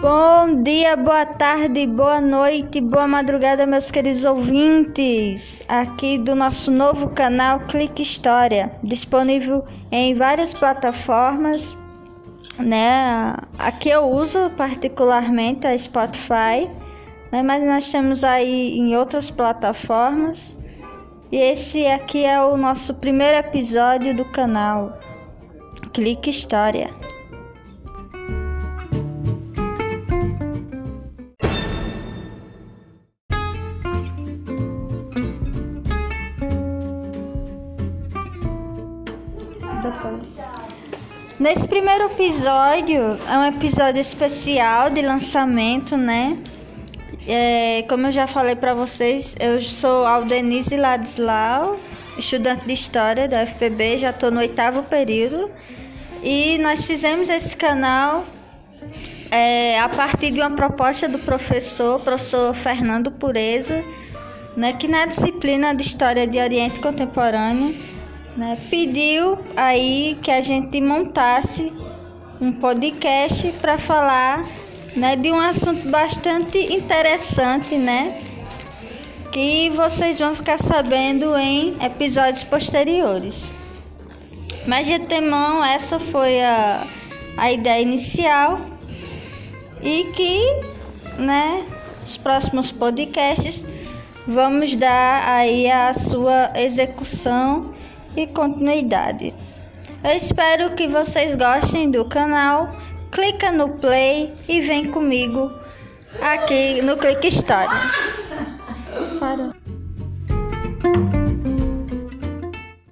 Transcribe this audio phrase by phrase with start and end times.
[0.00, 7.10] Bom dia, boa tarde, boa noite, boa madrugada, meus queridos ouvintes, aqui do nosso novo
[7.10, 11.76] canal Clique História, disponível em várias plataformas,
[12.58, 13.34] né?
[13.58, 16.66] Aqui eu uso particularmente a Spotify,
[17.30, 17.42] né?
[17.42, 20.56] Mas nós temos aí em outras plataformas.
[21.30, 24.98] E esse aqui é o nosso primeiro episódio do canal
[25.92, 26.88] Clique História.
[39.80, 40.40] Depois.
[41.38, 46.36] Nesse primeiro episódio, é um episódio especial de lançamento, né?
[47.26, 51.78] É, como eu já falei para vocês, eu sou Aldenise Ladislau,
[52.18, 55.50] estudante de História da FPB, já estou no oitavo período.
[56.22, 58.24] E nós fizemos esse canal
[59.30, 63.82] é, a partir de uma proposta do professor, professor Fernando Pureza,
[64.56, 67.74] né, que na disciplina de História de Oriente Contemporâneo
[68.40, 71.70] né, pediu aí que a gente montasse
[72.40, 74.48] um podcast para falar
[74.96, 78.16] né, de um assunto bastante interessante, né?
[79.30, 83.52] Que vocês vão ficar sabendo em episódios posteriores.
[84.66, 86.86] Mas de antemão, essa foi a,
[87.36, 88.64] a ideia inicial
[89.82, 90.62] e que,
[91.18, 91.62] né,
[92.02, 93.66] os próximos podcasts
[94.26, 97.78] vamos dar aí a sua execução
[98.16, 99.34] e continuidade.
[100.02, 102.70] Eu espero que vocês gostem do canal.
[103.10, 105.52] Clica no play e vem comigo
[106.20, 107.78] aqui no Clique História.